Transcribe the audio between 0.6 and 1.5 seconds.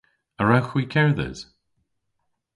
hwi kerdhes?